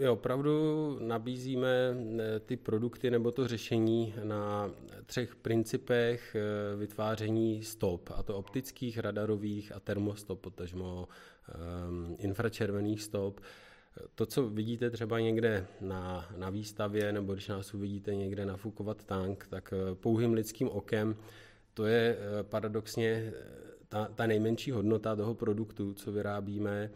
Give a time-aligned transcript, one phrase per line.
[0.00, 4.70] my opravdu nabízíme eh, ty produkty nebo to řešení na
[5.06, 11.08] třech principech eh, vytváření stop, a to optických, radarových a termostop, potažmo
[11.88, 13.40] um, infračervených stop.
[14.14, 19.46] To, co vidíte třeba někde na, na výstavě, nebo když nás uvidíte někde nafukovat tank,
[19.50, 21.16] tak pouhým lidským okem
[21.74, 23.32] to je paradoxně
[23.88, 26.90] ta, ta nejmenší hodnota toho produktu, co vyrábíme.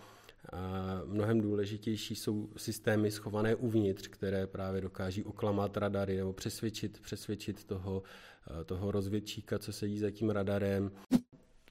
[1.04, 8.02] Mnohem důležitější jsou systémy schované uvnitř, které právě dokáží oklamat radary nebo přesvědčit, přesvědčit toho,
[8.60, 10.90] eh, toho rozvědčíka, co sedí za tím radarem.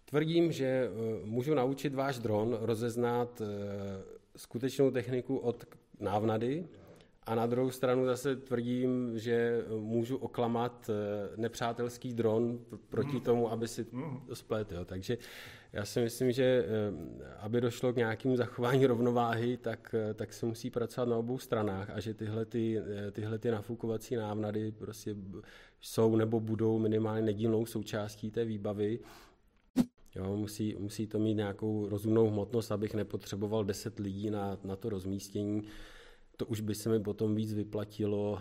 [0.05, 0.90] Tvrdím, že eh,
[1.26, 3.46] můžu naučit váš dron rozeznat eh,
[4.38, 5.66] skutečnou techniku od
[5.99, 6.68] návnady,
[7.26, 10.90] a na druhou stranu zase tvrdím, že můžu oklamat
[11.36, 12.59] nepřátelský dron
[12.90, 13.22] proti hmm.
[13.22, 14.22] tomu, aby si hmm.
[14.27, 14.73] to splet.
[14.86, 15.18] Takže
[15.73, 20.46] já si myslím, že eh, aby došlo k nějakému zachování rovnováhy, tak, eh, tak se
[20.46, 25.16] musí pracovat na obou stranách a že tyhle, ty, eh, tyhle ty nafukovací návnady prostě
[25.82, 28.99] jsou nebo budou minimálně nedílnou součástí té výbavy.
[30.16, 34.90] Jo, musí, musí to mít nějakou rozumnou hmotnost, abych nepotřeboval 10 lidí na, na to
[34.90, 35.63] rozmístění.
[36.37, 38.39] To už by se mi potom víc vyplatilo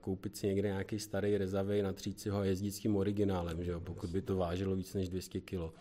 [0.00, 3.70] koupit si někde nějaký starý rezavej, natřít si ho a jezdit s tím originálem, že
[3.70, 5.72] jo, pokud by to vážilo víc než 200 kg.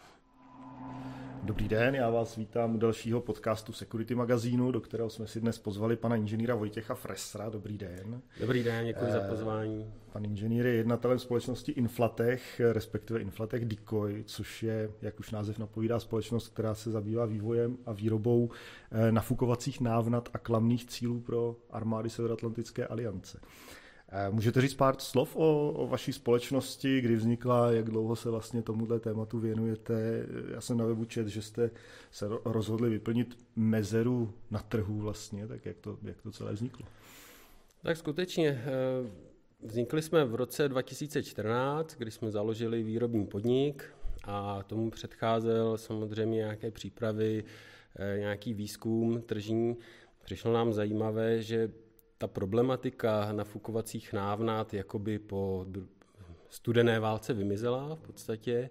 [1.46, 5.58] Dobrý den, já vás vítám u dalšího podcastu Security magazínu, do kterého jsme si dnes
[5.58, 7.50] pozvali pana inženýra Vojtěcha Fresra.
[7.50, 8.22] Dobrý den.
[8.40, 9.94] Dobrý den, děkuji za eh, pozvání.
[10.14, 16.00] Pan inženýr je jednatelem společnosti Inflatech, respektive Inflatech Decoy, což je, jak už název napovídá,
[16.00, 18.50] společnost, která se zabývá vývojem a výrobou
[18.92, 23.40] eh, nafukovacích návnat a klamných cílů pro armády Severoatlantické aliance.
[23.44, 23.85] Eh,
[24.30, 29.00] můžete říct pár slov o, o vaší společnosti, kdy vznikla, jak dlouho se vlastně tomuhle
[29.00, 30.26] tématu věnujete?
[30.54, 31.72] Já jsem na webu čet, že jste
[32.12, 36.86] se rozhodli vyplnit mezeru na trhu vlastně, tak jak to, jak to celé vzniklo?
[37.82, 39.10] Tak skutečně eh,
[39.62, 43.86] vznikli jsme v roce 2014, kdy jsme založili výrobní podnik
[44.24, 47.44] a tomu předcházel samozřejmě nějaké přípravy,
[47.96, 49.78] eh, nějaký výzkum tržní.
[50.24, 51.72] Přišlo nám zajímavé, že
[52.18, 55.66] ta problematika nafukovacích návnat jakoby po
[56.50, 58.70] studené válce vymizela v podstatě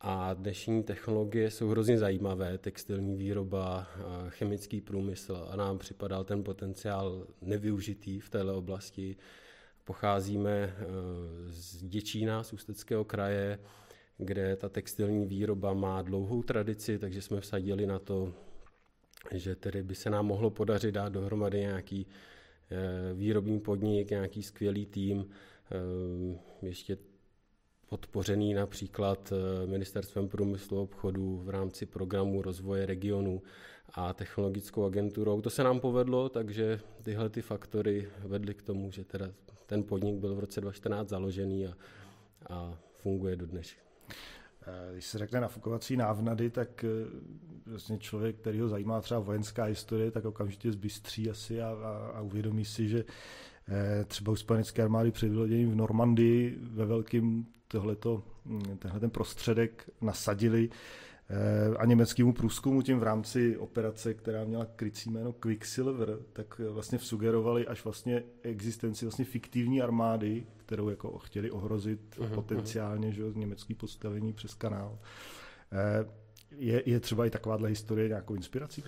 [0.00, 3.86] a dnešní technologie jsou hrozně zajímavé, textilní výroba,
[4.28, 9.16] chemický průmysl a nám připadal ten potenciál nevyužitý v této oblasti.
[9.84, 10.74] Pocházíme e,
[11.46, 13.58] z Děčína, z Ústeckého kraje,
[14.18, 18.32] kde ta textilní výroba má dlouhou tradici, takže jsme vsadili na to,
[19.32, 22.06] že tedy by se nám mohlo podařit dát dohromady nějaký
[23.14, 25.26] výrobní podnik, nějaký skvělý tým,
[25.72, 26.98] eh, ještě
[27.88, 33.42] podpořený například eh, Ministerstvem průmyslu a obchodu v rámci programu rozvoje regionu
[33.94, 35.40] a technologickou agenturou.
[35.40, 39.30] To se nám povedlo, takže tyhle ty faktory vedly k tomu, že teda
[39.66, 41.72] ten podnik byl v roce 2014 založený a,
[42.48, 43.82] a funguje do dneška.
[44.92, 46.84] Když se řekne nafukovací návnady, tak
[47.66, 52.20] vlastně člověk, který ho zajímá třeba vojenská historie, tak okamžitě zbystří asi a, a, a
[52.20, 53.04] uvědomí si, že
[53.68, 59.10] eh, třeba u spojenecké armády před vyloděním v Normandii ve velkým tohleto, hm, tenhle ten
[59.10, 60.68] prostředek nasadili
[61.30, 66.98] eh, a německému průzkumu tím v rámci operace, která měla krycí jméno Quicksilver, tak vlastně
[66.98, 73.74] vsugerovali až vlastně existenci vlastně fiktivní armády, kterou jako chtěli ohrozit uh-huh, potenciálně, že německý
[73.74, 74.98] postavení přes kanál.
[75.72, 76.06] Eh,
[76.50, 78.84] je, je třeba i takováhle historie nějakou inspirací?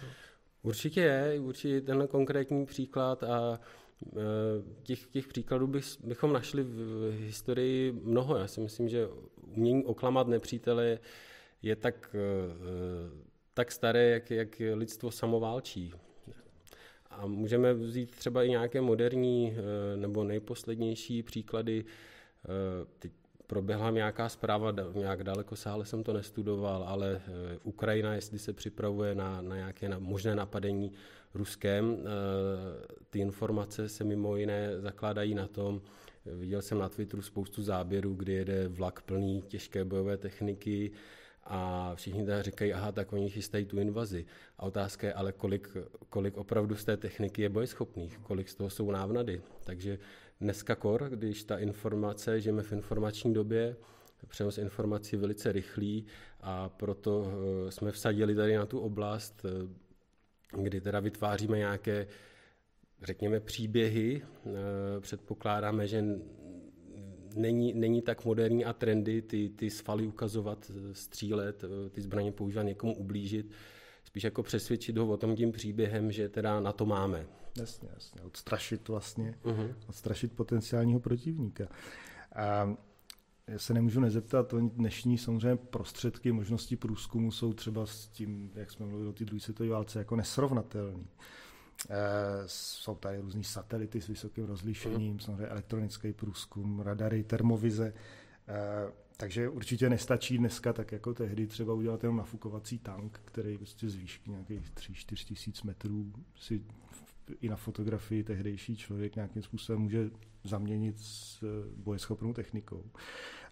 [0.62, 3.61] Určitě je, určitě ten konkrétní příklad a
[4.06, 4.21] e,
[4.83, 8.37] těch, těch příkladů bych, bychom našli v historii mnoho.
[8.37, 9.09] Já si myslím, že
[9.43, 10.99] umění oklamat nepřítele
[11.62, 12.50] je tak, e,
[13.55, 15.93] tak staré, jak, jak lidstvo samoválčí.
[17.19, 21.84] A můžeme vzít třeba i nějaké moderní e, nebo nejposlednější příklady.
[22.99, 23.12] Teď
[23.49, 29.15] proběhla nějaká zpráva, nějak daleko sále jsem to nestudoval, ale eh, Ukrajina, jestli se připravuje
[29.15, 30.93] na, na nějaké na, možné napadení
[31.35, 32.06] Ruskem, eh,
[33.11, 35.82] ty informace se mimo jiné zakládají na tom,
[36.26, 40.91] viděl jsem na Twitteru spoustu záběrů, kdy jede vlak plný těžké bojové techniky,
[41.50, 44.27] a všichni teda říkají, aha, tak oni chystají tu invazi.
[44.59, 45.77] A otázka je, ale kolik,
[46.09, 49.43] kolik opravdu z té techniky je bojeschopných, kolik z toho jsou návnady.
[49.65, 49.99] Takže
[50.41, 53.77] Dneska kor, když ta informace, žijeme v informační době,
[54.29, 56.06] přenos informací velice rychlý
[56.41, 57.27] a proto
[57.69, 59.69] eh, jsme vsadili tady na tu oblast, eh,
[60.62, 62.06] kdy teda vytváříme nějaké,
[63.03, 64.23] řekněme, příběhy.
[64.47, 66.05] Eh, předpokládáme, že
[67.35, 72.97] není, není tak moderní a trendy ty, ty svaly ukazovat, střílet, ty zbraně používat, někomu
[72.97, 73.51] ublížit.
[74.05, 77.27] spíš jako přesvědčit ho o tom tím příběhem, že teda na to máme.
[77.59, 78.21] Jasně, jasně.
[78.21, 79.75] Odstrašit vlastně, uh-huh.
[79.89, 81.69] odstrašit potenciálního protivníka.
[82.35, 82.77] A
[83.47, 88.71] já se nemůžu nezeptat, oni dnešní samozřejmě prostředky, možnosti průzkumu jsou třeba s tím, jak
[88.71, 91.07] jsme mluvili o té druhé světové válce, jako nesrovnatelný.
[91.91, 91.95] E,
[92.47, 95.21] jsou tady různý satelity s vysokým rozlišením, mm.
[95.21, 97.87] samozřejmě elektronický průzkum, radary, termovize.
[97.87, 103.89] E, takže určitě nestačí dneska tak jako tehdy třeba udělat jenom nafukovací tank, který prostě
[103.89, 106.63] z výšky nějakých 3-4 tisíc metrů si
[107.41, 110.11] i na fotografii tehdejší člověk nějakým způsobem může
[110.45, 111.45] zaměnit s
[111.77, 112.85] bojeschopnou technikou.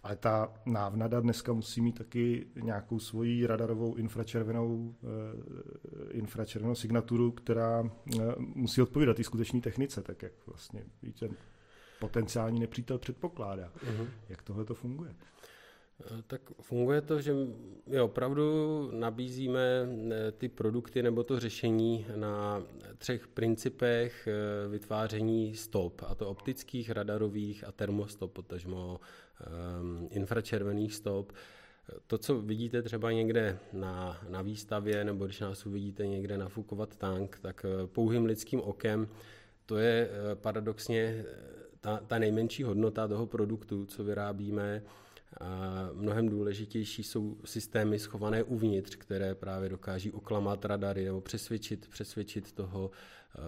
[0.06, 7.82] Ale ta návnada dneska musí mít taky nějakou svoji radarovou infračervenou, eh, infračervenou signaturu, která
[7.84, 11.28] eh, musí odpovídat té skutečné technice, tak jak vlastně víte,
[12.00, 13.72] potenciální nepřítel předpokládá.
[13.72, 14.08] Uh-huh.
[14.28, 15.14] Jak tohle to funguje?
[16.00, 17.34] Eh, tak funguje to, že
[17.86, 19.60] my opravdu nabízíme
[20.38, 22.62] ty produkty nebo to řešení na
[22.98, 24.28] třech principech
[24.68, 29.00] vytváření stop, a to optických, radarových a termostop, potažmo
[29.80, 31.32] um, infračervených stop.
[32.06, 37.38] To, co vidíte třeba někde na, na výstavě, nebo když nás uvidíte někde nafukovat tank,
[37.42, 39.08] tak eh, pouhým lidským okem
[39.66, 41.24] to je eh, paradoxně eh,
[41.80, 44.82] ta, ta nejmenší hodnota toho produktu, co vyrábíme.
[45.92, 52.90] Mnohem důležitější jsou systémy schované uvnitř, které právě dokáží oklamat radary nebo přesvědčit, přesvědčit toho,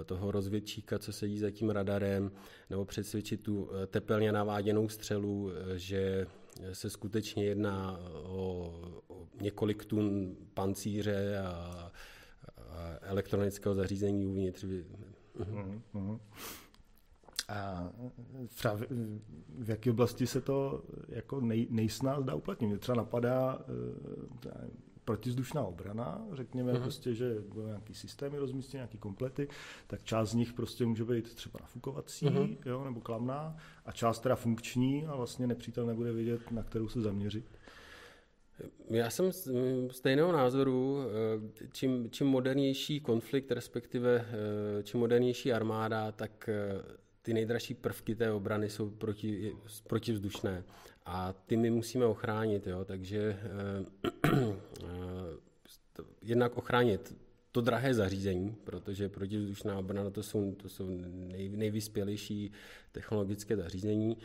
[0.07, 2.31] toho rozvědčíka, co sedí za tím radarem,
[2.71, 6.27] nebo přesvědčit tu tepelně naváděnou střelu, že
[6.73, 8.75] se skutečně jedná o,
[9.09, 14.65] o několik tun pancíře a, a elektronického zařízení uvnitř.
[14.65, 16.19] Mm-hmm.
[17.49, 17.91] A
[18.49, 18.83] třeba v,
[19.59, 22.67] v jaké oblasti se to jako nej, nejsnáz dá uplatnit?
[22.67, 23.59] Mě třeba napadá
[24.47, 24.71] eh,
[25.09, 26.83] protizdušná obrana, řekněme mm-hmm.
[26.83, 29.49] prostě, že budou nějaký systémy rozmístěny, nějaký komplety,
[29.87, 32.57] tak část z nich prostě může být třeba nafukovací, mm-hmm.
[32.67, 33.57] jo, nebo klamná,
[33.87, 37.45] a část teda funkční a vlastně nepřítel nebude vědět, na kterou se zaměřit.
[38.91, 39.33] Já jsem
[39.91, 46.51] stejného názoru, eh, čím, čím modernější konflikt, respektive eh, čím modernější armáda, tak
[47.29, 49.53] ty nejdražší prvky té obrany jsou proti,
[49.87, 50.65] protivzdušné
[51.07, 53.39] a ty my musíme ochránit, jo, takže
[54.23, 54.51] eh,
[56.23, 57.17] jednak ochránit
[57.53, 62.53] to drahé zařízení, protože protivzdušná obrana to jsou, to jsou nej, nejvyspělejší
[62.93, 64.17] technologické zařízení,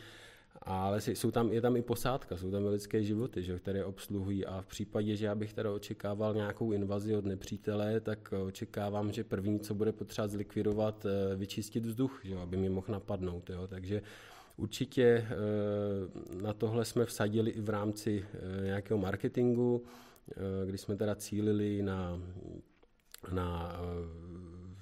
[0.66, 4.60] ale jsou tam, je tam i posádka, jsou tam lidské životy, že, které obsluhují a
[4.60, 9.60] v případě, že já bych teda očekával nějakou invazi od nepřítele, tak očekávám, že první,
[9.60, 13.50] co bude potřeba zlikvidovat, eh, vyčistit vzduch, že, aby mě mohl napadnout.
[13.50, 13.66] Jo.
[13.66, 14.02] Takže
[14.56, 15.26] určitě eh,
[16.42, 19.84] na tohle jsme vsadili i v rámci eh, nějakého marketingu,
[20.66, 22.20] kdy jsme teda cílili na,
[23.32, 23.76] na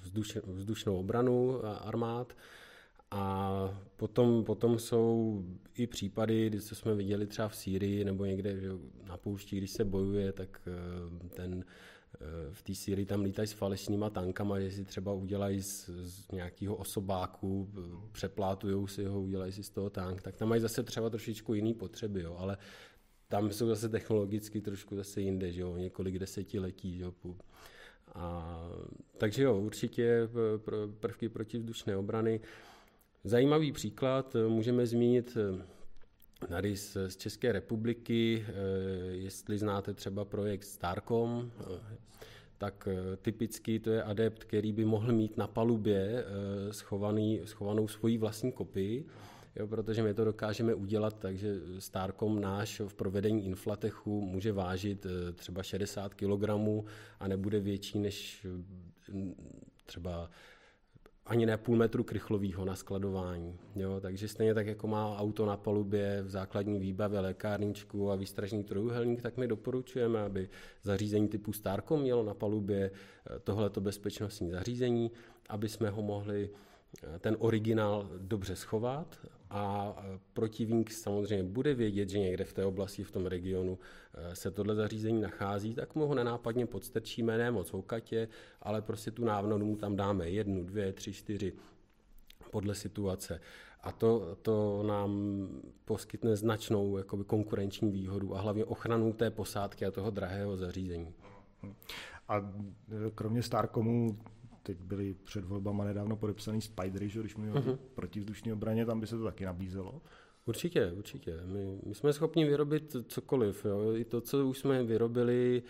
[0.01, 2.33] vzduš, vzdušnou obranu armád,
[3.13, 5.43] a potom, potom jsou
[5.75, 8.69] i případy, kdy co jsme viděli třeba v Sýrii nebo někde že
[9.07, 11.65] na poušti, když se bojuje, tak eh, ten
[12.15, 12.17] eh,
[12.51, 16.75] v té Sýrii tam lítají s falešnýma tankama, že si třeba udělají z, z nějakého
[16.75, 17.69] osobáku,
[18.11, 21.73] přeplátují si ho, udělají si z toho tank, tak tam mají zase třeba trošičku jiný
[21.73, 22.57] potřeby, jo, ale
[23.27, 27.13] tam jsou zase technologicky trošku zase jinde, že jo, několik desetiletí, že jo,
[28.13, 28.59] a,
[29.17, 30.27] takže jo, určitě eh,
[30.99, 32.39] prvky protivzdušné obrany.
[33.25, 38.53] Zajímavý příklad eh, můžeme zmínit eh, tady z, z České republiky, eh,
[39.11, 41.51] jestli znáte třeba projekt Starcom,
[42.57, 42.87] tak
[43.21, 46.25] typicky to je adept, který by mohl mít na palubě
[46.71, 49.05] schovaný, schovanou svoji vlastní kopii,
[49.55, 55.63] jo, protože my to dokážeme udělat, takže Starcom náš v provedení inflatechu může vážit třeba
[55.63, 56.49] 60 kg
[57.19, 58.47] a nebude větší než
[59.85, 60.29] třeba
[61.25, 63.59] ani ne půl metru krychlového na skladování.
[63.75, 63.99] Jo?
[64.01, 69.21] Takže stejně tak, jako má auto na palubě v základní výbavě lékárničku a výstražný trojuhelník,
[69.21, 70.49] tak my doporučujeme, aby
[70.81, 75.11] zařízení typu Starcom mělo na palubě eh, tohleto bezpečnostní zařízení,
[75.49, 76.49] aby jsme ho mohli
[77.03, 79.19] eh, ten originál dobře schovat
[79.53, 79.95] a
[80.33, 83.79] protivník samozřejmě bude vědět, že někde v té oblasti, v tom regionu
[84.13, 88.27] eh, se tohle zařízení nachází, tak mu ho nenápadně podstrčíme, ne moc okatě,
[88.61, 91.53] ale prostě tu návnadu mu tam dáme jednu, dvě, tři, čtyři
[92.51, 93.39] podle situace.
[93.81, 95.11] A to, to nám
[95.85, 101.13] poskytne značnou jakoby, konkurenční výhodu a hlavně ochranu té posádky a toho drahého zařízení.
[102.27, 104.17] A e, kromě Starcomu
[104.63, 107.73] teď byly před volbama nedávno podepsaný Spidery, že když mluvíme uh-huh.
[107.73, 110.01] o protivzdušné obraně, tam by se to taky nabízelo.
[110.45, 111.39] Určitě, určitě.
[111.45, 113.65] My, my jsme schopni vyrobit cokoliv.
[113.65, 113.95] Jo.
[113.95, 115.63] I to, co už jsme vyrobili,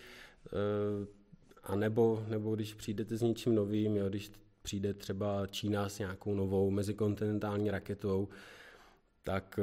[0.46, 1.06] eh,
[1.62, 4.32] A nebo, nebo když přijdete s něčím novým, jo, když
[4.62, 8.28] přijde třeba Čína s nějakou novou mezikontinentální raketou,
[9.22, 9.60] tak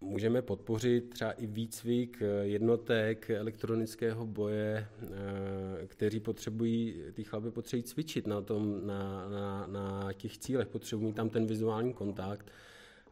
[0.00, 4.86] můžeme podpořit třeba i výcvik jednotek elektronického boje,
[5.86, 11.28] kteří potřebují, ty chlapy potřebují cvičit na, tom, na, na, na těch cílech, potřebují tam
[11.28, 12.46] ten vizuální kontakt.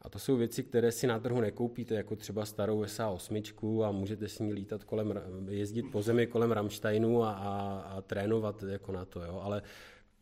[0.02, 4.28] A to jsou věci, které si na trhu nekoupíte, jako třeba starou SA8 a můžete
[4.28, 9.04] s ní lítat kolem, jezdit po zemi kolem Ramsteinu a, a, a trénovat jako na
[9.04, 9.24] to.
[9.24, 9.40] Jo.
[9.42, 9.62] Ale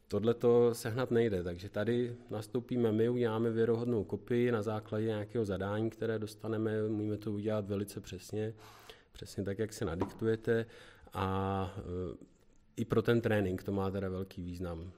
[0.08, 5.90] tohle to sehnat nejde, takže tady nastoupíme my, uděláme věrohodnou kopii na základě nějakého zadání,
[5.90, 8.54] které dostaneme, můžeme to udělat velice přesně,
[9.12, 10.66] přesně tak, jak se nadiktujete.
[11.12, 11.82] A e,
[12.76, 14.92] i pro ten trénink to má teda velký význam.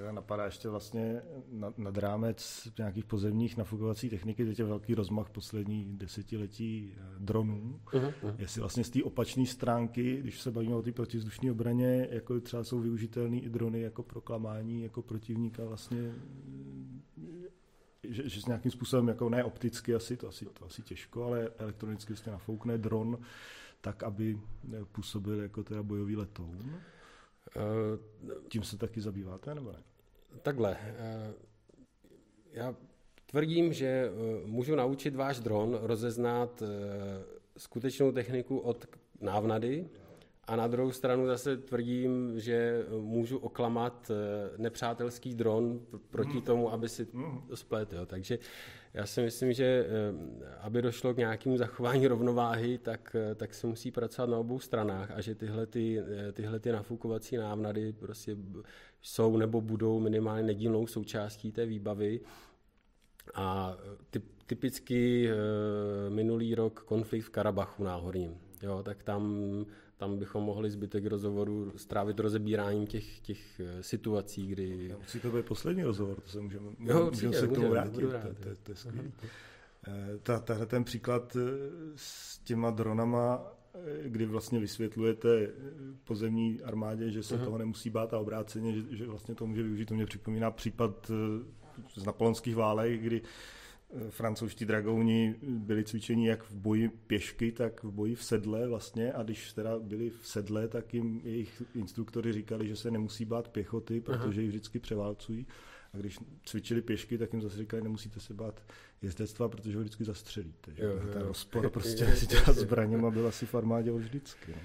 [0.00, 5.30] Mě napadá ještě vlastně nad, nad rámec nějakých pozemních nafukovací techniky, teď je velký rozmach
[5.30, 7.80] poslední desetiletí eh, dronů.
[7.84, 8.34] Uh-huh, uh-huh.
[8.38, 12.64] Jestli vlastně z té opačné stránky, když se bavíme o té protizdušní obraně, jako třeba
[12.64, 16.12] jsou využitelné i drony jako proklamání jako protivníka vlastně
[18.08, 21.48] že, že s nějakým způsobem, jako ne opticky asi, to asi, to asi těžko, ale
[21.58, 23.18] elektronicky vlastně nafoukne dron
[23.80, 24.40] tak, aby
[24.92, 26.80] působil jako teda bojový letoun.
[27.56, 27.98] Eh,
[28.48, 29.82] Tím se taky zabýváte, nebo ne?
[30.42, 30.76] Takhle.
[30.80, 31.32] Eh,
[32.52, 32.76] já
[33.26, 34.10] tvrdím, že eh,
[34.46, 36.62] můžu naučit váš dron rozeznat
[37.56, 38.86] skutečnou techniku od
[39.20, 39.88] návnady
[40.46, 44.10] a na druhou stranu zase tvrdím, že můžu oklamat
[44.56, 46.42] nepřátelský dron proti hmm.
[46.42, 47.42] tomu, aby si hmm.
[47.48, 47.94] to splet.
[48.06, 48.38] Takže
[48.94, 53.66] já si myslím, že eh, aby došlo k nějakému zachování rovnováhy, tak, eh, tak se
[53.66, 58.36] musí pracovat na obou stranách a že tyhle, ty, eh, tyhle ty nafukovací návnady prostě
[59.02, 62.20] jsou nebo budou minimálně nedílnou součástí té výbavy.
[63.34, 63.76] A
[64.46, 65.28] typicky
[66.08, 68.36] minulý rok konflikt v Karabachu náhorním.
[68.62, 69.44] Jo, tak tam
[70.04, 74.88] tam bychom mohli zbytek rozhovoru strávit rozebíráním těch, těch eh, situací, kdy...
[74.88, 78.00] Já musí to být poslední rozhovor, to se můžeme, jo, můžeme se k tomu vrátit,
[78.00, 79.10] to, to, to je skvělé.
[79.88, 81.40] Eh, ta, tahle ten příklad eh,
[81.96, 83.52] s těma dronama,
[84.02, 85.50] kdy vlastně vysvětlujete
[86.04, 87.44] pozemní armádě, že se uh-huh.
[87.44, 91.10] toho nemusí bát a obráceně, že, že vlastně to může využít, to mě připomíná případ
[91.96, 93.22] z napoleonských válek, kdy
[94.10, 99.22] francouzští dragouni byli cvičeni jak v boji pěšky, tak v boji v sedle vlastně a
[99.22, 104.00] když teda byli v sedle, tak jim jejich instruktory říkali, že se nemusí bát pěchoty,
[104.00, 105.46] protože ji vždycky převálcují.
[105.94, 108.62] A když cvičili pěšky, tak jim zase říkali, nemusíte se bát
[109.02, 110.74] jezdectva, protože ho vždycky zastřelíte.
[110.74, 110.84] Že?
[110.84, 111.12] Jo, jo.
[111.12, 114.52] Ten rozpor prostě si dělat zbraněma byl asi v armádě vždycky.
[114.52, 114.62] No.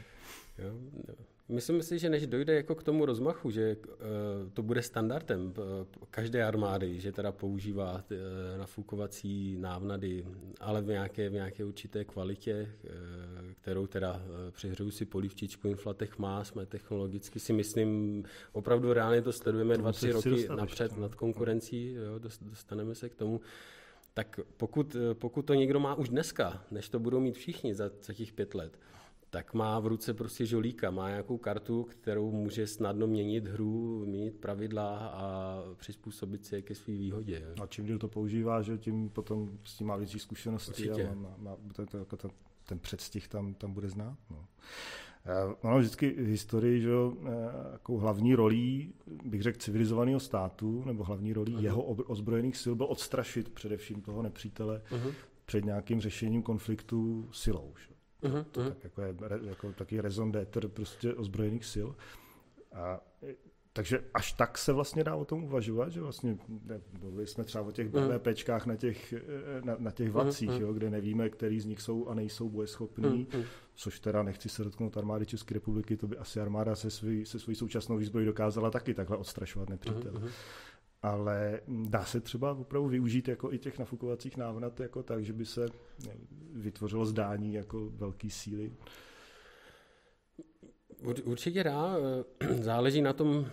[0.66, 0.74] Jo,
[1.08, 1.16] jo.
[1.50, 5.64] Myslím si, že než dojde jako k tomu rozmachu, že uh, to bude standardem uh,
[6.12, 8.18] každé armády, že teda používá uh,
[8.60, 10.26] nafukovací návnady,
[10.60, 12.72] ale v nějaké, v nějaké určité kvalitě,
[13.62, 19.78] kterou teda přehřeju si polivčičku Inflatech má, jsme technologicky si myslím, opravdu reálně to sledujeme
[19.78, 21.02] dva, tři roky napřed no.
[21.02, 23.42] nad konkurencí, jo, dostaneme se k tomu.
[24.14, 28.14] Tak pokud, pokud to někdo má už dneska, než to budou mít všichni za, za
[28.14, 28.80] těch pět let,
[29.30, 34.36] tak má v ruce prostě žolíka, má nějakou kartu, kterou může snadno měnit hru, měnit
[34.36, 37.54] pravidla a přizpůsobit se ke své výhodě.
[37.62, 41.08] A čím díl to používá, že tím potom s tím má větší zkušenosti Určitě.
[41.08, 42.32] a má, má, to, to, jako ten,
[42.64, 44.18] ten předstih tam, tam bude znát.
[44.30, 44.46] No.
[45.26, 47.30] Eh, ono vždycky v historii, že eh,
[47.72, 48.94] jako hlavní rolí,
[49.26, 51.64] bych řekl, civilizovaného státu, nebo hlavní rolí uh-huh.
[51.64, 55.14] jeho ozbrojených sil byl odstrašit především toho nepřítele uh-huh.
[55.46, 57.74] před nějakým řešením konfliktu silou.
[57.78, 57.89] Že?
[58.24, 58.68] Uh-huh, to, uh-huh.
[58.68, 61.90] tak jako je jako taky d'être prostě ozbrojených sil.
[62.74, 63.02] A,
[63.74, 66.38] takže až tak se vlastně dá o tom uvažovat, že vlastně
[67.02, 69.14] mluvili jsme třeba o těch BVPčkách na těch,
[69.64, 70.62] na, na těch vlacích, uh-huh.
[70.62, 73.46] jo, kde nevíme, který z nich jsou a nejsou bojeschopní, uh-huh.
[73.76, 77.40] což teda nechci se dotknout armády České republiky, to by asi armáda se, svý, se
[77.40, 80.22] svojí současnou výzbrojí dokázala taky takhle odstrašovat nepřítel.
[81.02, 85.46] Ale dá se třeba opravdu využít jako i těch nafukovacích návnat jako tak, že by
[85.46, 85.66] se
[86.54, 88.72] vytvořilo zdání jako velký síly?
[91.24, 91.96] Určitě dá.
[92.62, 93.46] Záleží na tom,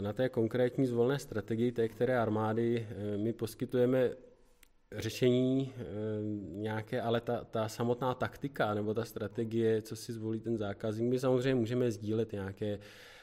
[0.00, 2.88] na té konkrétní zvolné strategii té které armády.
[3.16, 4.10] My poskytujeme
[4.92, 5.72] řešení
[6.38, 11.18] nějaké, ale ta, ta samotná taktika nebo ta strategie, co si zvolí ten zákazník, my
[11.18, 13.13] samozřejmě můžeme sdílet nějaké Eh,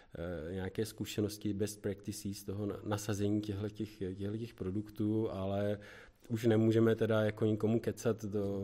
[0.51, 3.69] nějaké zkušenosti, best practices z toho nasazení těchto
[4.37, 5.79] těch produktů, ale
[6.31, 8.61] už nemůžeme teda jako nikomu kecat do,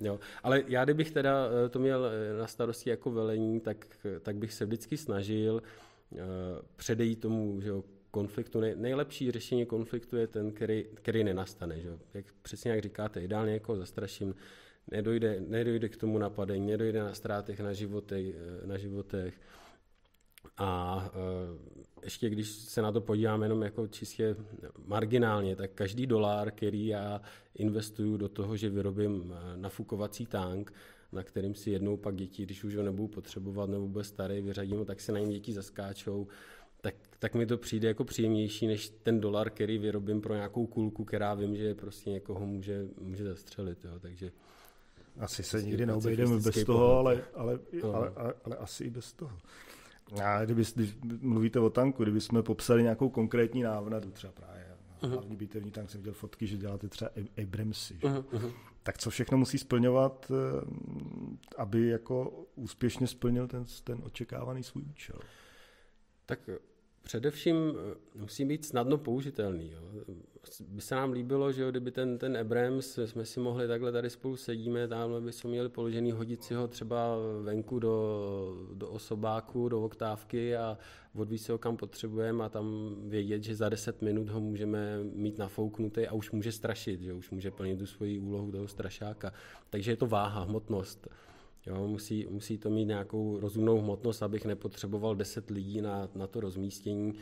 [0.00, 0.20] jo.
[0.42, 3.86] Ale já kdybych teda eh, to měl eh, na starosti jako velení, tak,
[4.22, 5.62] tak bych se vždycky snažil
[6.76, 8.60] předejít tomu, že jo, konfliktu.
[8.74, 11.80] nejlepší řešení konfliktu je ten, který, který nenastane.
[11.80, 11.98] Že?
[12.14, 14.34] Jak, přesně jak říkáte, ideálně jako zastraším,
[14.90, 18.34] nedojde, nedojde k tomu napadení, nedojde na ztrátech na životech,
[18.64, 19.34] na životech
[20.60, 21.10] A
[22.04, 24.36] ještě když se na to podívám jenom jako čistě
[24.86, 27.20] marginálně, tak každý dolar, který já
[27.54, 30.72] investuju do toho, že vyrobím nafukovací tank,
[31.12, 34.78] na kterým si jednou pak děti, když už ho nebudu potřebovat nebo bude starý, vyřadím
[34.78, 36.26] ho, tak se na něm děti zaskáčou,
[36.80, 41.04] tak, tak mi to přijde jako příjemnější, než ten dolar, který vyrobím pro nějakou kulku,
[41.04, 43.84] která vím, že prostě někoho může, může zastřelit.
[43.84, 43.98] Jo.
[44.00, 44.32] Takže
[45.18, 49.38] asi se nikdy neobejdeme bez toho, ale, ale, ale, ale, ale asi i bez toho.
[50.24, 54.66] A kdyby, když mluvíte o tanku, kdybychom popsali nějakou konkrétní návnadu, třeba právě
[55.02, 55.08] uh-huh.
[55.08, 57.10] hlavní bitevní tank, jsem viděl fotky, že děláte třeba
[57.42, 57.94] Abramsy.
[57.94, 58.52] Uh-huh.
[58.82, 60.64] Tak co všechno musí splňovat, eh,
[61.56, 65.16] aby jako úspěšně splnil ten, ten očekávaný svůj účel?
[66.26, 66.50] Tak
[67.10, 69.70] Především eh, musí být snadno použitelný.
[69.72, 69.80] Jo.
[70.68, 74.10] By se nám líbilo, že jo, kdyby ten, ten Abrams, jsme si mohli takhle tady
[74.10, 79.68] spolu sedíme, tamhle by jsme měli položený, hodit si ho třeba venku do, do osobáku,
[79.68, 80.78] do oktávky a
[81.14, 85.38] odvíjet si ho kam potřebujeme a tam vědět, že za 10 minut ho můžeme mít
[85.38, 89.32] nafouknutý a už může strašit, že už může plnit tu svoji úlohu toho strašáka.
[89.70, 91.08] Takže je to váha, hmotnost.
[91.66, 96.40] Jo, musí, musí to mít nějakou rozumnou hmotnost, abych nepotřeboval 10 lidí na, na to
[96.40, 97.14] rozmístění.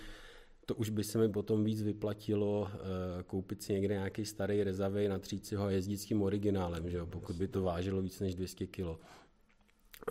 [0.66, 5.08] To už by se mi potom víc vyplatilo e, koupit si někde nějaký starý rezavej,
[5.08, 8.20] natřít si ho a jezdit s tím originálem, že jo, pokud by to vážilo víc
[8.20, 8.86] než 200 kg.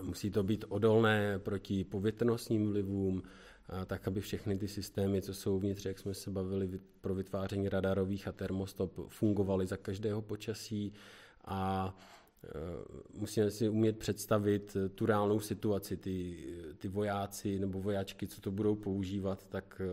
[0.01, 3.23] Musí to být odolné proti povětrnostním vlivům,
[3.69, 7.69] a tak, aby všechny ty systémy, co jsou uvnitř, jak jsme se bavili, pro vytváření
[7.69, 10.93] radarových a termostop, fungovaly za každého počasí
[11.45, 12.16] a Eh,
[13.13, 15.97] musíme si umět představit tu reálnou situaci.
[15.97, 16.37] Ty,
[16.77, 19.87] ty vojáci nebo vojáčky, co to budou používat, tak eh,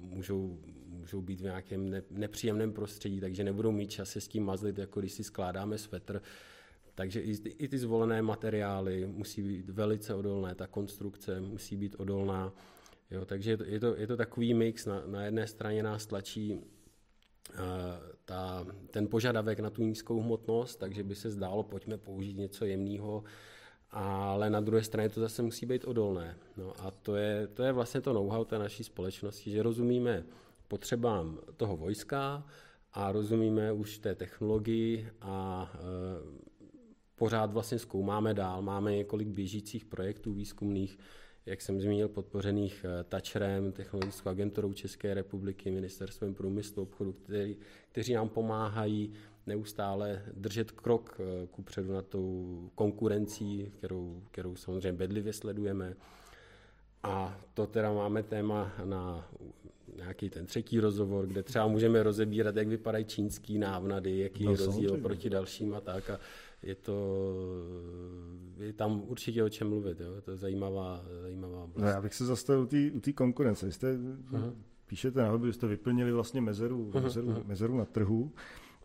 [0.00, 4.78] můžou, můžou být v nějakém nepříjemném prostředí, takže nebudou mít čas se s tím mazlit,
[4.78, 6.22] jako když si skládáme svetr.
[6.94, 12.52] Takže i, i ty zvolené materiály musí být velice odolné, ta konstrukce musí být odolná.
[13.10, 14.86] Jo, takže je to, je, to, je to takový mix.
[14.86, 16.60] Na, na jedné straně nás tlačí
[18.26, 23.24] ta, ten požadavek na tu nízkou hmotnost, takže by se zdálo, pojďme použít něco jemného,
[23.90, 26.36] ale na druhé straně to zase musí být odolné.
[26.56, 30.24] No a to je, to je vlastně to know-how té naší společnosti, že rozumíme
[30.68, 32.46] potřebám toho vojska
[32.92, 35.78] a rozumíme už té technologii a e,
[37.16, 38.62] pořád vlastně zkoumáme dál.
[38.62, 40.98] Máme několik běžících projektů výzkumných,
[41.46, 47.56] jak jsem zmínil, podpořených eh, TAČRem, Technologickou agenturou České republiky, Ministerstvem průmyslu, obchodu, který,
[47.92, 49.12] kteří nám pomáhají
[49.46, 55.96] neustále držet krok eh, ku předu na tou konkurencí, kterou, kterou samozřejmě bedlivě sledujeme.
[57.02, 59.30] A to teda máme téma na
[59.96, 64.56] nějaký ten třetí rozhovor, kde třeba můžeme rozebírat, jak vypadají čínský návnady, jaký no, je
[64.56, 66.10] rozdíl proti dalším a tak.
[66.10, 66.20] A
[66.66, 67.24] je to,
[68.58, 70.20] je tam určitě o čem mluvit, jo?
[70.20, 71.82] to je zajímavá, zajímavá oblast.
[71.82, 73.72] No já bych se zastavil u té konkurence.
[73.72, 74.54] Jste, uh-huh.
[74.86, 77.02] píšete na weby, jste vyplnili vlastně mezeru, uh-huh.
[77.02, 77.46] mezeru, uh-huh.
[77.46, 78.32] mezeru na trhu,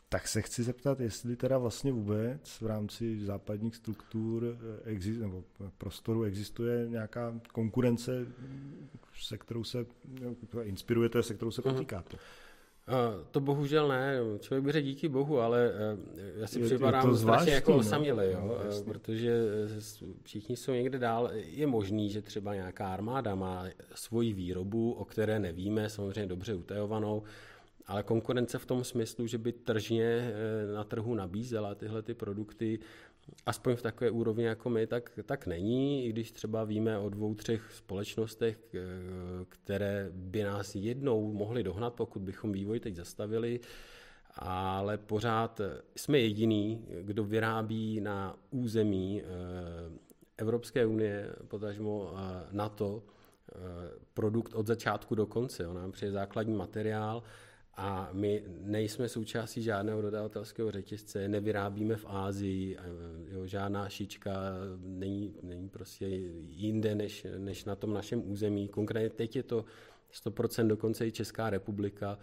[0.10, 4.44] tak se chci zeptat, jestli teda vlastně vůbec v rámci západních struktur
[4.86, 5.44] eh, exi- nebo
[5.78, 8.28] prostoru existuje nějaká konkurence,
[9.14, 9.86] se kterou se
[10.64, 12.18] inspirujete, se kterou se potýkáte.
[12.18, 12.51] Uh-huh.
[13.32, 15.98] To bohužel ne, člověk by řekl díky bohu, ale eh,
[16.36, 17.78] já si je, připadám je strašně jako no.
[17.78, 21.30] osamělý, jo, no, eh, protože eh, všichni jsou někde dál.
[21.34, 23.66] Je možný, že třeba nějaká armáda má
[23.96, 27.24] svoji výrobu, o které nevíme, samozřejmě dobře utajovanou,
[27.88, 30.34] ale konkurence v tom smyslu, že by tržně
[30.76, 32.80] na trhu nabízela tyhle ty produkty,
[33.46, 37.36] aspoň v takové úrovni jako my, tak, tak není, i když třeba víme o dvou,
[37.36, 38.76] třech společnostech,
[39.50, 43.60] které by nás jednou mohly dohnat, pokud bychom vývoj teď zastavili,
[44.36, 45.62] ale pořád
[45.96, 49.26] jsme jediný, kdo vyrábí na území eh,
[50.38, 53.56] Evropské unie, potažmo eh, NATO, eh,
[54.14, 55.68] produkt od začátku do konce.
[55.68, 57.24] On nám přijde základní materiál,
[57.78, 62.78] a my nejsme součástí žádného dodavatelského řetězce, nevyrábíme v Ázii,
[63.28, 64.32] jo, žádná šička
[64.78, 68.68] není, není prostě jinde než, než na tom našem území.
[68.68, 69.66] Konkrétně teď je to
[70.26, 72.20] 100% dokonce i Česká republika.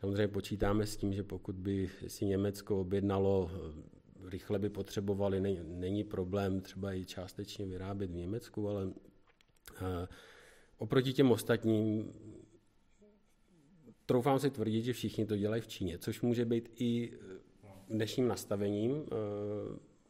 [0.00, 3.50] Samozřejmě počítáme s tím, že pokud by si Německo objednalo,
[4.28, 8.92] rychle by potřebovali, není, problém třeba i částečně vyrábět v Německu, ale
[10.78, 12.12] oproti těm ostatním
[14.06, 17.36] troufám si tvrdit, že všichni to dělají v Číně, což může být i eh,
[17.88, 19.06] dnešním nastavením e,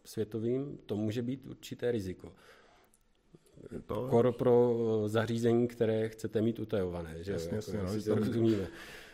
[0.04, 2.32] světovým, to může být určité riziko.
[3.86, 4.08] To...
[4.08, 8.68] Kor pro eh, zařízení, které chcete mít utajované, že jasně, jako, jasně, no, rozumíme.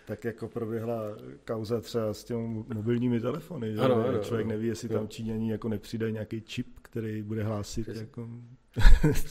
[0.07, 1.03] Tak jako proběhla
[1.45, 4.99] kauza třeba s těmi mobilními telefony, že ano, ano, člověk ano, neví, jestli jo.
[4.99, 8.01] tam Číňaní jako nepřidají nějaký čip, který bude hlásit, Přesně.
[8.01, 8.29] jako,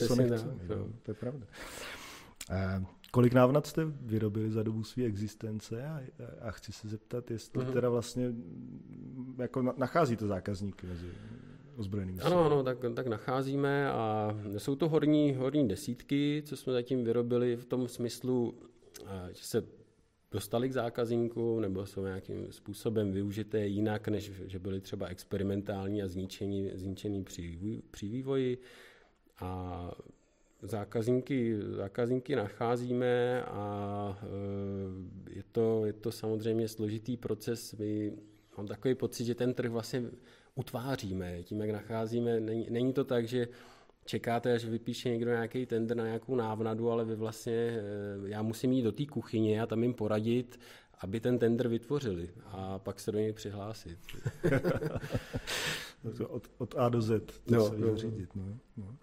[0.06, 0.44] co nechce.
[0.68, 1.46] To, to je pravda.
[3.14, 6.00] Kolik návnat jste vyrobili za dobu své existence a,
[6.40, 7.72] a chci se zeptat, jestli mm-hmm.
[7.72, 8.32] teda vlastně
[9.38, 11.06] jako nacházíte zákazníky mezi
[11.76, 17.04] ozbrojenými Ano, ano, tak, tak nacházíme a jsou to horní, horní desítky, co jsme zatím
[17.04, 18.54] vyrobili v tom smyslu,
[19.32, 19.64] že se
[20.30, 26.08] dostali k zákazníkům nebo jsou nějakým způsobem využité jinak, než že byly třeba experimentální a
[26.08, 28.58] zničení, zničený při, při vývoji.
[29.40, 29.90] A
[30.62, 37.74] zákazníky, zákazníky nacházíme a e, je to, je to samozřejmě složitý proces.
[37.74, 38.12] My,
[38.56, 40.02] mám takový pocit, že ten trh vlastně
[40.54, 42.40] utváříme tím, jak nacházíme.
[42.40, 43.48] Není, není to tak, že
[44.04, 47.82] čekáte, až vypíše někdo nějaký tender na nějakou návnadu, ale vy vlastně, e,
[48.24, 50.60] já musím jít do té kuchyně a tam jim poradit,
[51.00, 53.98] aby ten tender vytvořili a pak se do něj přihlásit.
[56.28, 57.96] od, od A do Z to no, se no.
[57.96, 58.36] řídit.
[58.36, 58.58] No.
[58.76, 58.96] No.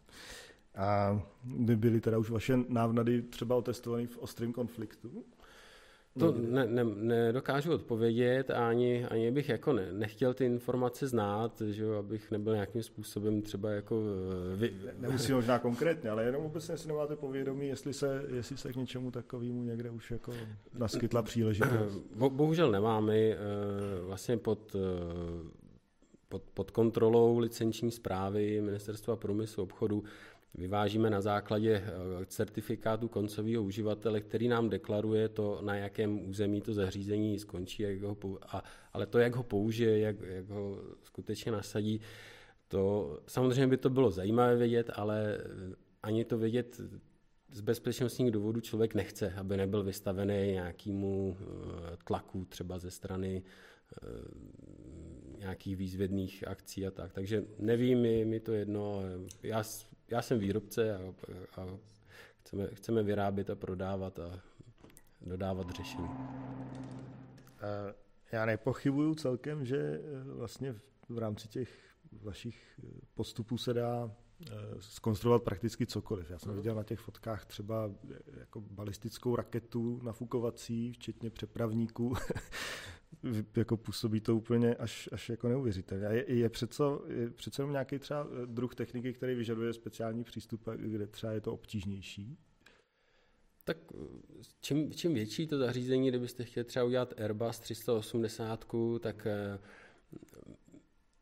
[0.80, 5.24] A by byly teda už vaše návnady třeba otestované v ostrém konfliktu?
[6.20, 11.62] To ne, ne, nedokážu odpovědět a ani, ani bych jako ne, nechtěl ty informace znát,
[11.66, 14.04] že jo, abych nebyl nějakým způsobem třeba jako...
[14.54, 14.74] Eh, vy...
[14.98, 19.12] Nemusí možná konkrétně, ale jenom obecně si nemáte povědomí, jestli se, jestli se k něčemu
[19.12, 20.34] takovému někde už jako
[20.74, 22.04] naskytla příležitost.
[22.16, 23.18] Bo, bohužel nemáme.
[23.18, 23.38] Eh,
[24.02, 25.60] vlastně pod, eh,
[26.30, 30.04] pod, pod kontrolou licenční zprávy Ministerstva průmyslu obchodu
[30.56, 36.74] vyvážíme na základě eh, certifikátu koncového uživatele, který nám deklaruje to, na jakém území to
[36.74, 42.02] zařízení skončí, jak ho, a, ale to, jak ho použije, jak, jak ho skutečně nasadí,
[42.68, 45.38] to samozřejmě by to bylo zajímavé vědět, ale
[46.04, 46.82] ani to vědět
[47.52, 54.08] z bezpečnostních důvodů člověk nechce, aby nebyl vystavený nějakému eh, tlaku třeba ze strany eh,
[55.38, 57.14] nějakých výzvědných akcí a tak.
[57.14, 59.02] Takže nevím, mi, mi to jedno.
[59.44, 59.64] Já
[60.12, 61.00] já jsem výrobce a,
[61.62, 61.68] a
[62.42, 64.40] chceme, chceme vyrábět a prodávat a
[65.22, 66.10] dodávat řešení.
[68.32, 70.76] Já nepochybuju celkem, že eh, vlastně
[71.10, 71.80] v rámci těch
[72.22, 76.30] vašich eh, postupů se dá eh, skonstruovat prakticky cokoliv.
[76.30, 77.92] Já jsem viděl na těch fotkách třeba
[78.40, 82.14] jako balistickou raketu nafukovací, včetně přepravníků,
[83.56, 86.08] jako působí to úplně až, až jako neuvěřitelně.
[86.08, 90.70] A je, je, přece, je přece jenom nějaký třeba druh techniky, který vyžaduje speciální přístup,
[90.76, 92.38] kde třeba je to obtížnější?
[93.64, 93.78] Tak
[94.62, 98.66] čím, čím větší to zařízení, kdybyste chtěli třeba udělat Airbus 380,
[99.00, 99.60] tak eh,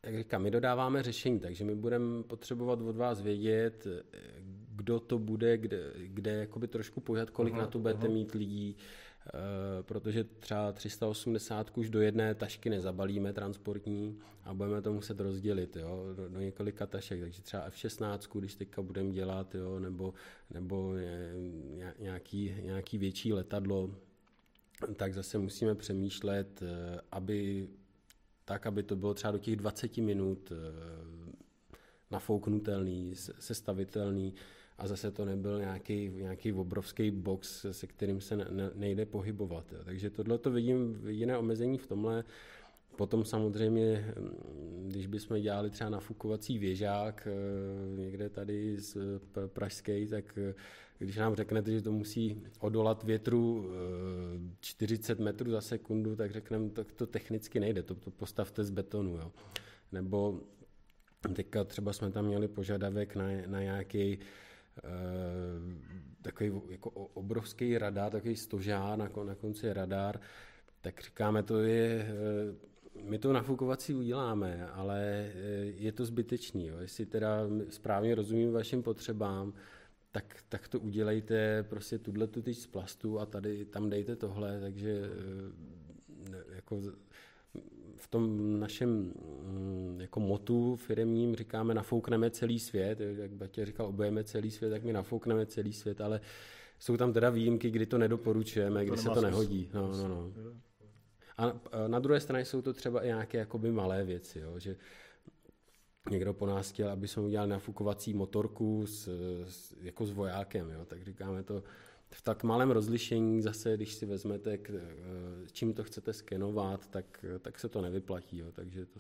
[0.03, 3.87] jak říkám, my dodáváme řešení, takže my budeme potřebovat od vás vědět,
[4.69, 8.13] kdo to bude, kde, kde jakoby trošku pojat, kolik aha, na to budete aha.
[8.13, 9.06] mít lidí, Eh,
[9.81, 16.13] protože třeba 380 už do jedné tašky nezabalíme transportní a budeme to muset rozdělit jo,
[16.15, 20.13] do, do několika tašek, takže třeba F16, když teďka budeme dělat, jo, nebo,
[20.49, 20.93] nebo
[21.99, 23.95] nějaký, nějaký větší letadlo,
[24.95, 27.69] tak zase musíme přemýšlet, eh, aby
[28.45, 30.55] tak, aby to bylo třeba do těch 20 minut eh,
[32.11, 34.33] nafouknutelný, sestavitelný,
[34.77, 39.73] a zase to nebyl nějaký, nějaký obrovský box, se kterým se ne, nejde pohybovat.
[39.85, 42.23] Takže tohle to vidím jiné omezení v tomhle.
[42.95, 44.13] Potom samozřejmě,
[44.85, 48.97] když bychom dělali třeba nafukovací věžák eh, někde tady z
[49.47, 50.53] Pražské, tak eh,
[50.97, 53.71] když nám řeknete, že to musí odolat větru
[54.59, 58.69] 40 eh, metrů za sekundu, tak řekneme, tak to technicky nejde, to, to postavte z
[58.69, 59.15] betonu.
[59.17, 59.31] Jo.
[59.91, 60.39] Nebo
[61.33, 64.46] teďka třeba jsme tam měli požadavek na, na nějaký Eh,
[66.21, 70.19] takový jako obrovský radar, takový stožár, na, na konci radar,
[70.81, 75.33] tak říkáme, to je, eh, my to nafukovací uděláme, ale eh,
[75.65, 76.67] je to zbytečný.
[76.67, 76.77] Jo.
[76.79, 79.53] Jestli teda správně rozumím vašim potřebám,
[80.11, 84.59] tak, tak to udělejte prostě tuhle tu tyč z plastu a tady tam dejte tohle,
[84.59, 85.09] takže
[86.55, 86.81] jako
[87.97, 94.23] v tom našem mm, jako motu firmním říkáme nafoukneme celý svět, jak Batě říkal, obejeme
[94.23, 96.21] celý svět, tak my nafoukneme celý svět, ale
[96.79, 99.69] jsou tam teda výjimky, kdy to nedoporučujeme, kdy to se to nehodí.
[99.73, 100.31] No, no, no.
[101.37, 101.53] A
[101.87, 104.75] na druhé straně jsou to třeba i nějaké jakoby malé věci, jo, že
[106.09, 109.09] někdo po nás chtěl, aby jsme udělali nafukovací motorku s,
[109.47, 111.63] s, jako s vojákem, jo, tak říkáme to,
[112.09, 114.81] v tak malém rozlišení zase, když si vezmete, k, eh,
[115.51, 118.37] čím to chcete skenovat, tak, tak se to nevyplatí.
[118.37, 118.51] Jo.
[118.51, 118.99] Takže to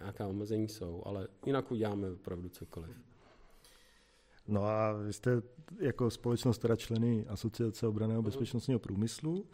[0.00, 2.96] nějaká omezení jsou, ale jinak uděláme opravdu cokoliv.
[4.48, 5.42] No a vy jste
[5.80, 9.46] jako společnost teda členy Asociace obraného bezpečnostního průmyslu,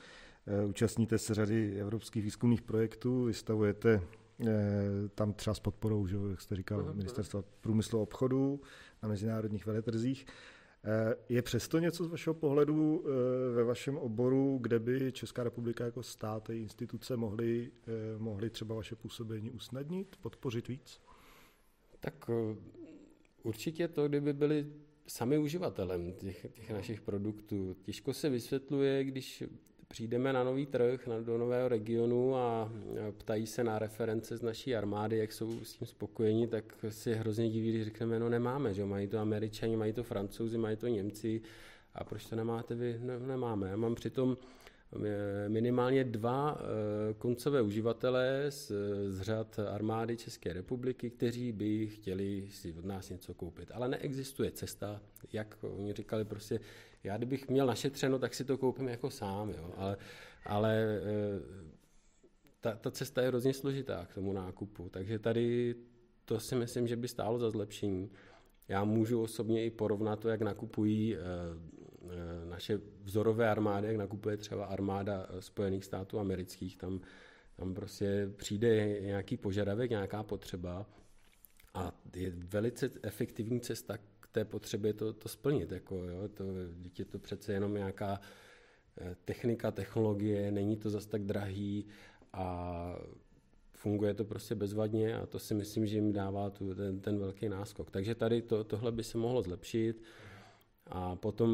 [0.46, 4.02] eh, účastníte se řady evropských výzkumných projektů, vystavujete
[4.46, 4.52] eh,
[5.14, 8.60] tam třeba s podporou, že, jak jste říkal, ministerstva průmyslu a obchodu
[9.02, 10.26] na mezinárodních veletrzích.
[11.28, 13.04] Je přesto něco z vašeho pohledu
[13.54, 17.70] ve vašem oboru, kde by Česká republika jako stát a instituce mohly,
[18.18, 21.00] mohly třeba vaše působení usnadnit, podpořit víc?
[22.00, 22.30] Tak
[23.42, 24.66] určitě to, kdyby byli
[25.06, 27.76] sami uživatelem těch, těch našich produktů.
[27.82, 29.44] Těžko se vysvětluje, když
[29.88, 32.72] přijdeme na nový trh, na, do nového regionu a
[33.18, 37.50] ptají se na reference z naší armády, jak jsou s tím spokojeni, tak si hrozně
[37.50, 41.40] diví, když řekneme, no nemáme, že mají to američani, mají to francouzi, mají to Němci
[41.94, 42.98] a proč to nemáte vy?
[43.00, 43.68] Ne, nemáme.
[43.68, 44.36] Já mám přitom
[45.48, 48.72] minimálně dva eh, koncové uživatelé z,
[49.08, 53.70] z řad armády České republiky, kteří by chtěli si od nás něco koupit.
[53.74, 55.00] Ale neexistuje cesta,
[55.32, 56.60] jak oni říkali, prostě
[57.06, 59.74] já kdybych měl našetřeno, tak si to koupím jako sám, jo.
[59.76, 59.96] ale,
[60.46, 61.40] ale eh,
[62.60, 65.74] ta, ta cesta je hrozně složitá k tomu nákupu, takže tady
[66.24, 68.10] to si myslím, že by stálo za zlepšení.
[68.68, 71.20] Já můžu osobně i porovnat to, jak nakupují eh,
[72.10, 77.00] Eh, naše vzorové armády, jak nakupuje třeba armáda Spojených států amerických, tam,
[77.56, 80.86] tam prostě přijde nějaký požadavek, nějaká potřeba
[81.74, 83.98] a je velice efektivní cesta
[84.36, 85.72] té potřebě to, to splnit.
[85.72, 86.44] Jako, jo, to,
[86.98, 88.20] je to přece jenom nějaká
[89.00, 91.86] eh, technika, technologie, není to zas tak drahý
[92.32, 92.96] a
[93.72, 97.48] funguje to prostě bezvadně a to si myslím, že jim dává tu, ten, ten velký
[97.48, 97.90] náskok.
[97.90, 100.02] Takže tady to, tohle by se mohlo zlepšit.
[100.86, 101.50] A potom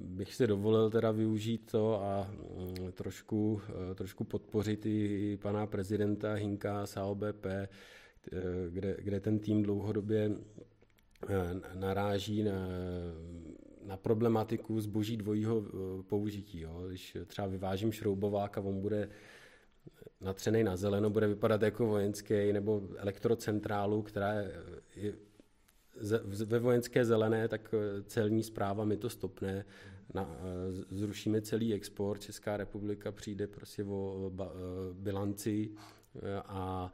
[0.00, 6.34] bych si dovolil teda využít to a mm, trošku, eh, trošku podpořit i pana prezidenta
[6.34, 7.68] Hinka z AOBP, eh,
[8.70, 10.30] kde, kde ten tým dlouhodobě
[11.74, 12.68] naráží na,
[13.84, 15.64] na problematiku zboží dvojího
[16.02, 16.60] použití.
[16.60, 16.84] Jo.
[16.88, 19.08] Když třeba vyvážím šroubovák a on bude
[20.20, 24.32] natřený na zeleno, bude vypadat jako vojenský, nebo elektrocentrálu, která
[24.96, 25.14] je
[26.46, 29.64] ve vojenské zelené, tak eh, celní zpráva mi to stopne,
[30.14, 34.44] na, eh, zrušíme celý export, Česká republika přijde prostě o eh,
[34.92, 35.70] bilanci
[36.44, 36.92] a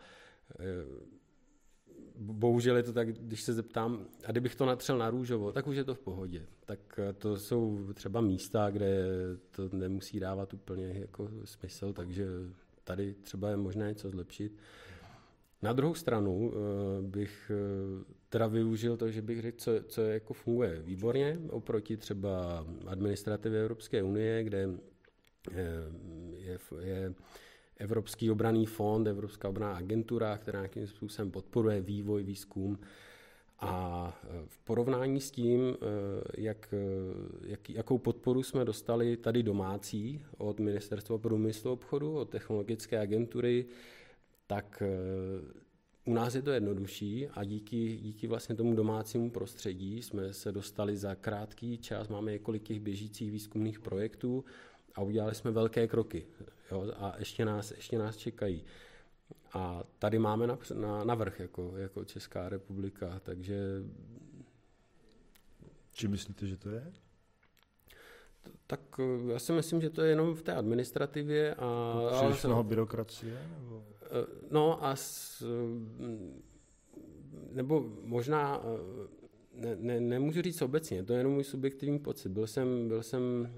[2.19, 5.77] bohužel je to tak, když se zeptám, a kdybych to natřel na růžovo, tak už
[5.77, 6.47] je to v pohodě.
[6.67, 9.05] Tak to jsou třeba místa, kde
[9.51, 12.27] to nemusí dávat úplně jako smysl, takže
[12.85, 14.53] tady třeba je možné něco zlepšit.
[15.63, 16.53] Na druhou stranu
[17.01, 17.51] bych
[18.29, 24.03] teda využil to, že bych řekl, co, co jako funguje výborně oproti třeba administrativě Evropské
[24.03, 24.69] unie, kde
[25.53, 25.65] eh,
[26.37, 27.15] je, je
[27.79, 32.79] Evropský obraný fond, Evropská obraná agentura, která nějakým způsobem podporuje vývoj, výzkum.
[33.61, 36.75] A eh, v porovnání s tím, eh, jak,
[37.43, 43.67] jak, jakou podporu jsme dostali tady domácí od Ministerstva průmyslu a obchodu, od technologické agentury,
[44.47, 44.83] tak
[46.09, 50.97] u nás je to jednodušší a díky, díky vlastně tomu domácímu prostředí jsme se dostali
[50.97, 54.45] za krátký čas, máme několik těch běžících výzkumných projektů
[54.99, 56.27] a udělali jsme velké kroky.
[56.71, 58.65] Jo, a ještě nás, ještě nás čekají.
[59.53, 63.83] A tady máme na, na, na vrch jako, jako Česká republika, takže...
[65.93, 66.93] Či myslíte, že to je?
[68.67, 71.95] Tak eh, já si myslím, že to je jenom v té administrativě a...
[72.17, 73.49] Příliš mnoho byrokracie?
[73.59, 73.85] Nebo?
[74.03, 74.07] Eh,
[74.51, 75.45] no a s,
[77.53, 78.63] nebo možná
[79.59, 82.29] ne, ne, nemůžu říct obecně, to je jenom můj subjektivní pocit.
[82.29, 83.53] Byl jsem, byl jsem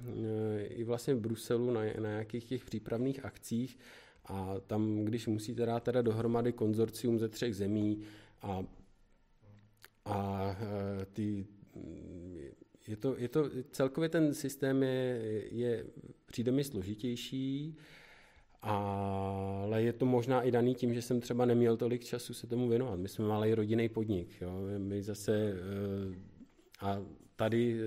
[0.59, 3.79] eh, i vlastně v Bruselu na, na nějakých těch přípravných akcích
[4.25, 8.03] a tam, když musíte dát teda dohromady konzorcium ze třech zemí
[8.43, 8.65] a,
[10.05, 11.47] a eh, ty
[12.87, 15.87] je to, je to, celkově ten systém je, je
[16.27, 17.77] přijde mi složitější,
[18.63, 22.69] ale je to možná i daný tím, že jsem třeba neměl tolik času se tomu
[22.69, 22.97] věnovat.
[22.97, 24.41] My jsme malý rodinný podnik.
[24.41, 24.53] Jo.
[24.79, 26.15] My zase eh,
[26.81, 27.03] a
[27.37, 27.87] tady eh,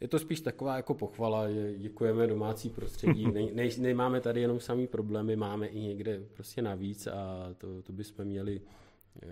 [0.00, 3.26] je to spíš taková jako pochvala, že děkujeme domácí prostředí.
[3.32, 7.92] Ne, ne, nemáme tady jenom samý problémy, máme i někde prostě navíc a to, to
[7.92, 9.22] bychom měli uh,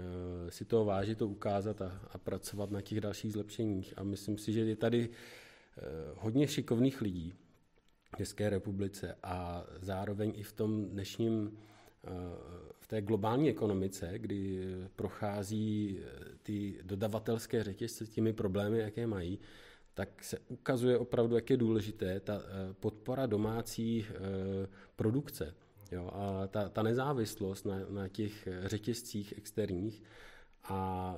[0.48, 3.94] si to vážit, to ukázat a, a pracovat na těch dalších zlepšeních.
[3.96, 5.09] A myslím si, že je tady
[6.14, 7.35] hodně šikovných lidí,
[8.16, 11.59] České republice a zároveň i v tom dnešním
[12.05, 12.09] eh,
[12.81, 16.09] v té globální ekonomice, kdy prochází eh,
[16.42, 19.38] ty dodavatelské řetězce s těmi problémy, jaké mají,
[19.94, 24.07] tak se ukazuje opravdu, jak je důležité ta eh, podpora domácí
[24.96, 25.55] produkce
[25.92, 30.03] jo, a ta, ta nezávislost na, na těch řetězcích externích
[30.64, 31.16] a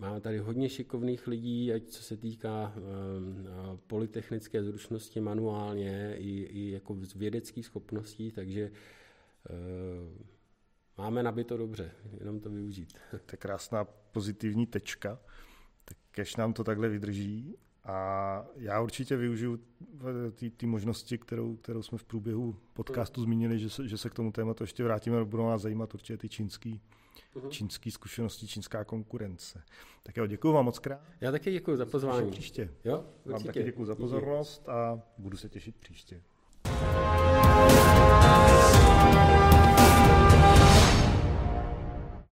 [0.00, 3.46] Máme tady hodně šikovných lidí, ať co se týká um,
[3.86, 9.56] polytechnické zručnosti manuálně i, i jako vědeckých schopností, takže uh,
[10.98, 12.98] máme nabito dobře, jenom to využít.
[13.10, 15.20] To je krásná pozitivní tečka.
[15.84, 19.60] Tak když nám to takhle vydrží, A já určitě využiju
[20.56, 24.32] ty možnosti, kterou, kterou jsme v průběhu podcastu zmínili, že se, že se k tomu
[24.32, 26.80] tématu ještě vrátíme, budou nás zajímat určitě ty čínský,
[27.36, 27.48] uh-huh.
[27.48, 29.62] čínský zkušenosti, čínská konkurence.
[30.02, 31.00] Tak jo, děkuji vám moc krát.
[31.20, 32.30] Já taky děkuji za pozvání.
[32.30, 32.70] Příště.
[32.84, 36.22] Jo, Vám taky děkuji za pozornost a budu se těšit příště.